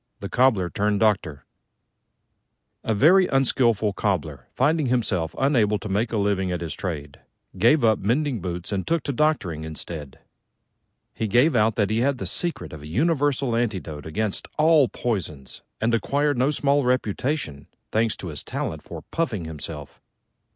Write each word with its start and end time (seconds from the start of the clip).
THE 0.19 0.29
COBBLER 0.29 0.71
TURNED 0.71 0.99
DOCTOR 0.99 1.45
A 2.83 2.93
very 2.95 3.27
unskilful 3.27 3.93
Cobbler, 3.93 4.47
finding 4.55 4.87
himself 4.87 5.35
unable 5.37 5.77
to 5.77 5.87
make 5.89 6.11
a 6.11 6.17
living 6.17 6.51
at 6.51 6.61
his 6.61 6.73
trade, 6.73 7.19
gave 7.55 7.83
up 7.83 7.99
mending 7.99 8.41
boots 8.41 8.71
and 8.71 8.87
took 8.87 9.03
to 9.03 9.13
doctoring 9.13 9.63
instead. 9.63 10.17
He 11.13 11.27
gave 11.27 11.55
out 11.55 11.75
that 11.75 11.91
he 11.91 11.99
had 11.99 12.17
the 12.17 12.25
secret 12.25 12.73
of 12.73 12.81
a 12.81 12.87
universal 12.87 13.55
antidote 13.55 14.07
against 14.07 14.47
all 14.57 14.89
poisons, 14.89 15.61
and 15.79 15.93
acquired 15.93 16.35
no 16.39 16.49
small 16.49 16.83
reputation, 16.83 17.67
thanks 17.91 18.15
to 18.17 18.29
his 18.29 18.43
talent 18.43 18.81
for 18.81 19.03
puffing 19.11 19.45
himself. 19.45 20.01